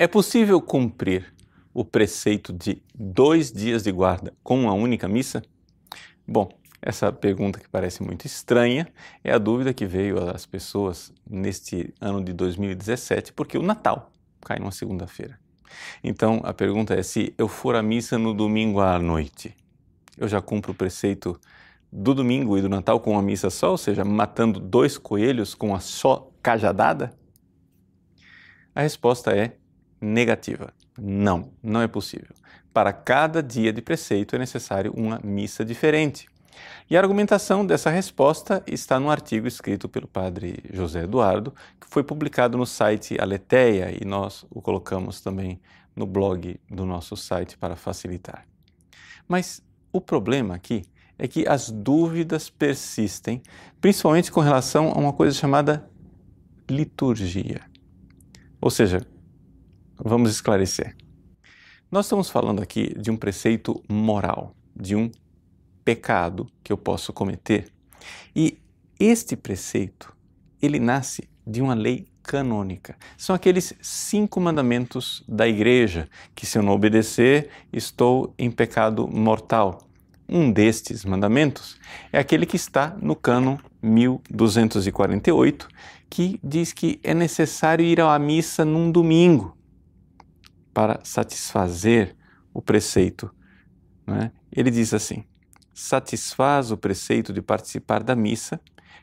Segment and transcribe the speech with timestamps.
[0.00, 1.34] É possível cumprir
[1.74, 5.42] o preceito de dois dias de guarda com uma única missa?
[6.24, 6.48] Bom,
[6.80, 8.86] essa pergunta que parece muito estranha
[9.24, 14.60] é a dúvida que veio às pessoas neste ano de 2017, porque o Natal cai
[14.60, 15.36] numa segunda-feira.
[16.04, 19.52] Então a pergunta é: se eu for à missa no domingo à noite,
[20.16, 21.40] eu já cumpro o preceito
[21.90, 25.70] do domingo e do Natal com uma missa só, ou seja, matando dois coelhos com
[25.70, 27.12] uma só cajadada?
[28.72, 29.56] A resposta é
[30.00, 30.72] negativa.
[30.98, 32.34] Não, não é possível.
[32.72, 36.28] Para cada dia de preceito é necessário uma missa diferente.
[36.90, 42.02] E a argumentação dessa resposta está no artigo escrito pelo padre José Eduardo, que foi
[42.02, 45.60] publicado no site Aleteia e nós o colocamos também
[45.94, 48.46] no blog do nosso site para facilitar.
[49.26, 50.84] Mas o problema aqui
[51.18, 53.42] é que as dúvidas persistem,
[53.80, 55.88] principalmente com relação a uma coisa chamada
[56.70, 57.60] liturgia.
[58.60, 59.04] Ou seja,
[59.98, 60.96] vamos esclarecer.
[61.90, 65.10] Nós estamos falando aqui de um preceito moral, de um
[65.84, 67.72] pecado que eu posso cometer.
[68.36, 68.58] E
[69.00, 70.14] este preceito,
[70.60, 72.94] ele nasce de uma lei canônica.
[73.16, 79.88] São aqueles cinco mandamentos da igreja que, se eu não obedecer, estou em pecado mortal.
[80.28, 81.78] Um destes mandamentos
[82.12, 85.68] é aquele que está no cânon 1248,
[86.10, 89.57] que diz que é necessário ir à missa num domingo
[90.78, 92.14] para satisfazer
[92.54, 93.28] o preceito.
[94.06, 94.30] É?
[94.52, 95.24] Ele diz assim:
[95.74, 98.60] satisfaz o preceito de participar da missa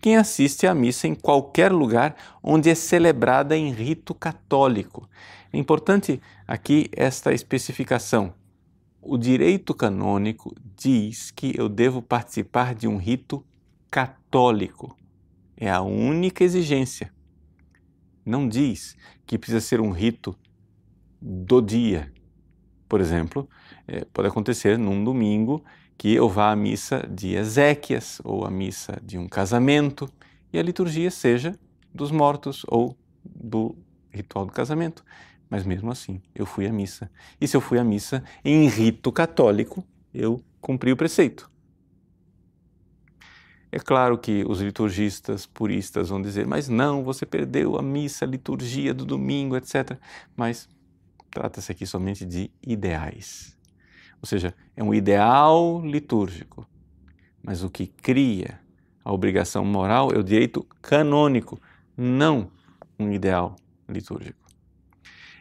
[0.00, 5.10] quem assiste à missa em qualquer lugar onde é celebrada em rito católico.
[5.52, 8.32] É importante aqui esta especificação.
[9.02, 13.44] O direito canônico diz que eu devo participar de um rito
[13.90, 14.96] católico.
[15.56, 17.12] É a única exigência.
[18.24, 20.38] Não diz que precisa ser um rito
[21.26, 22.12] do dia.
[22.88, 23.48] Por exemplo,
[23.88, 25.64] é, pode acontecer num domingo
[25.98, 30.08] que eu vá à missa de Ezequias ou à missa de um casamento
[30.52, 31.58] e a liturgia seja
[31.92, 33.76] dos mortos ou do
[34.10, 35.04] ritual do casamento.
[35.50, 37.10] Mas mesmo assim, eu fui à missa.
[37.40, 41.50] E se eu fui à missa em rito católico, eu cumpri o preceito.
[43.72, 48.28] É claro que os liturgistas puristas vão dizer, mas não, você perdeu a missa, a
[48.28, 49.98] liturgia do domingo, etc.
[50.36, 50.68] Mas
[51.36, 53.54] trata-se aqui somente de ideais.
[54.22, 56.66] Ou seja, é um ideal litúrgico.
[57.42, 58.58] Mas o que cria
[59.04, 61.60] a obrigação moral é o direito canônico,
[61.94, 62.50] não
[62.98, 63.54] um ideal
[63.86, 64.46] litúrgico.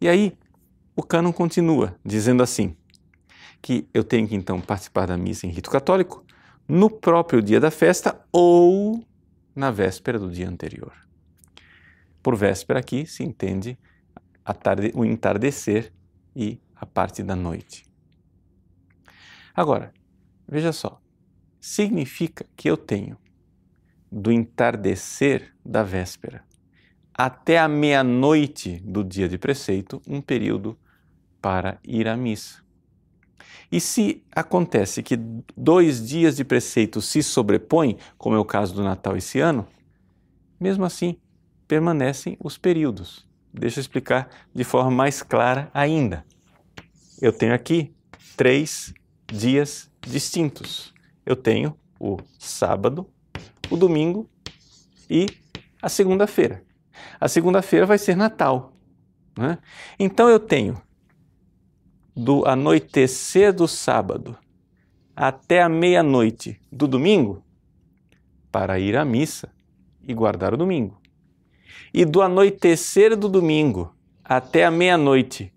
[0.00, 0.38] E aí,
[0.94, 2.76] o cânon continua dizendo assim:
[3.60, 6.24] que eu tenho que então participar da missa em rito católico
[6.68, 9.04] no próprio dia da festa ou
[9.56, 10.92] na véspera do dia anterior.
[12.22, 13.76] Por véspera aqui se entende
[14.54, 15.92] tarde, o entardecer
[16.34, 17.84] e a parte da noite.
[19.54, 19.92] Agora,
[20.48, 21.00] veja só,
[21.60, 23.16] significa que eu tenho
[24.10, 26.44] do entardecer da véspera
[27.12, 30.78] até a meia-noite do dia de preceito um período
[31.40, 32.62] para ir à missa.
[33.70, 35.16] E se acontece que
[35.56, 39.66] dois dias de preceito se sobrepõem, como é o caso do Natal esse ano,
[40.58, 41.18] mesmo assim
[41.68, 43.28] permanecem os períodos.
[43.52, 46.24] Deixa eu explicar de forma mais clara ainda.
[47.20, 47.94] Eu tenho aqui
[48.36, 48.94] três
[49.26, 50.94] dias distintos.
[51.26, 53.06] Eu tenho o sábado,
[53.70, 54.28] o domingo
[55.08, 55.26] e
[55.82, 56.62] a segunda-feira.
[57.20, 58.72] A segunda-feira vai ser Natal.
[59.36, 59.58] Né?
[59.98, 60.80] Então eu tenho
[62.14, 64.36] do anoitecer do sábado
[65.14, 67.44] até a meia-noite do domingo
[68.50, 69.52] para ir à missa
[70.02, 70.99] e guardar o domingo.
[71.92, 73.94] E do anoitecer do domingo
[74.24, 75.52] até a meia-noite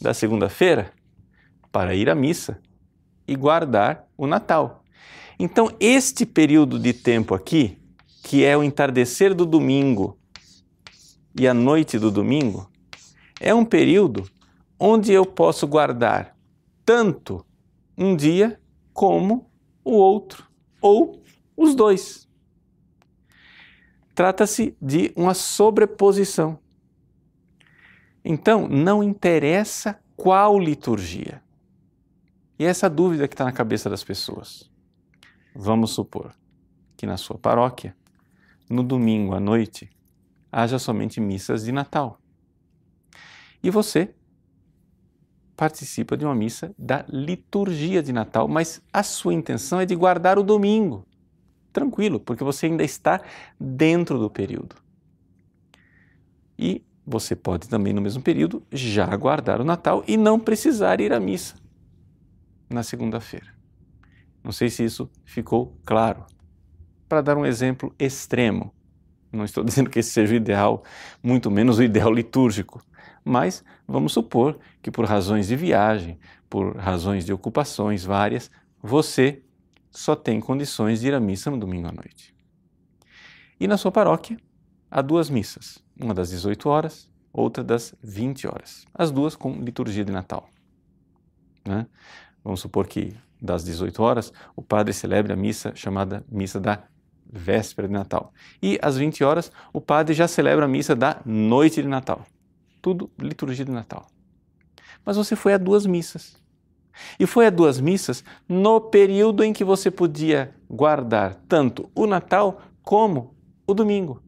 [0.00, 0.92] da segunda-feira
[1.70, 2.60] para ir à missa
[3.26, 4.82] e guardar o Natal.
[5.38, 7.78] Então, este período de tempo aqui,
[8.22, 10.18] que é o entardecer do domingo
[11.38, 12.70] e a noite do domingo,
[13.40, 14.28] é um período
[14.78, 16.36] onde eu posso guardar
[16.84, 17.44] tanto
[17.96, 18.60] um dia
[18.92, 19.50] como
[19.84, 20.44] o outro,
[20.80, 21.22] ou
[21.56, 22.28] os dois.
[24.20, 26.58] Trata-se de uma sobreposição.
[28.22, 31.42] Então, não interessa qual liturgia.
[32.58, 34.70] E essa dúvida que está na cabeça das pessoas.
[35.54, 36.34] Vamos supor
[36.98, 37.96] que na sua paróquia,
[38.68, 39.88] no domingo à noite,
[40.52, 42.20] haja somente missas de Natal.
[43.62, 44.14] E você
[45.56, 50.38] participa de uma missa da liturgia de Natal, mas a sua intenção é de guardar
[50.38, 51.06] o domingo.
[51.72, 53.20] Tranquilo, porque você ainda está
[53.58, 54.76] dentro do período.
[56.58, 61.12] E você pode também, no mesmo período, já guardar o Natal e não precisar ir
[61.12, 61.54] à missa
[62.68, 63.48] na segunda-feira.
[64.42, 66.24] Não sei se isso ficou claro.
[67.08, 68.72] Para dar um exemplo extremo,
[69.32, 70.82] não estou dizendo que esse seja o ideal,
[71.22, 72.84] muito menos o ideal litúrgico,
[73.24, 76.18] mas vamos supor que por razões de viagem,
[76.48, 78.50] por razões de ocupações várias,
[78.82, 79.42] você
[79.90, 82.34] só tem condições de ir à missa no domingo à noite.
[83.58, 84.38] E na sua paróquia
[84.90, 90.04] há duas missas, uma das 18 horas, outra das 20 horas, as duas com liturgia
[90.04, 90.48] de Natal.
[91.64, 91.86] Né?
[92.42, 96.84] Vamos supor que das 18 horas o padre celebre a missa chamada Missa da
[97.32, 98.32] Véspera de Natal.
[98.62, 102.26] E às 20 horas o padre já celebra a missa da Noite de Natal.
[102.82, 104.06] Tudo liturgia de Natal.
[105.04, 106.39] Mas você foi a duas missas.
[107.18, 112.62] E foi a duas missas no período em que você podia guardar tanto o Natal
[112.82, 113.34] como
[113.66, 114.22] o domingo.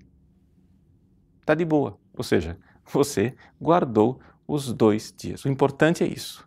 [1.40, 1.98] Está de boa.
[2.16, 5.44] Ou seja, você guardou os dois dias.
[5.44, 6.46] O importante é isso.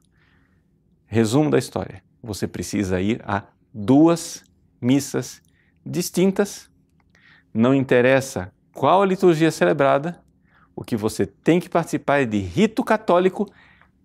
[1.05, 4.43] Resumo da história: você precisa ir a duas
[4.81, 5.41] missas
[5.85, 6.69] distintas.
[7.53, 10.21] Não interessa qual a liturgia celebrada,
[10.75, 13.49] o que você tem que participar é de rito católico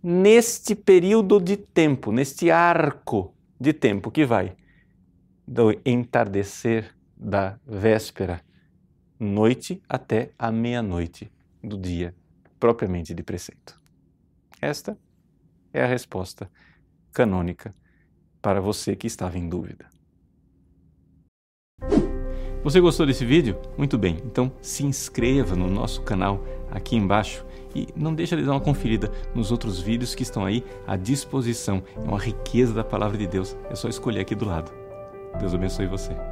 [0.02, 4.56] neste período de tempo, neste arco de tempo que vai
[5.47, 8.41] do entardecer da véspera,
[9.19, 11.31] noite até a meia-noite
[11.62, 12.14] do dia
[12.58, 13.81] propriamente de preceito.
[14.61, 14.97] Esta
[15.73, 16.50] é a resposta
[17.12, 17.75] canônica
[18.41, 19.87] para você que estava em dúvida.
[22.62, 23.58] Você gostou desse vídeo?
[23.76, 27.44] Muito bem, então se inscreva no nosso canal aqui embaixo
[27.75, 31.82] e não deixe de dar uma conferida nos outros vídeos que estão aí à disposição.
[31.96, 34.72] É uma riqueza da palavra de Deus, é só escolher aqui do lado.
[35.38, 36.30] Deus abençoe você.